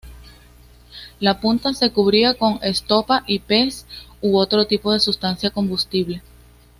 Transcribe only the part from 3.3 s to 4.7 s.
pez u otro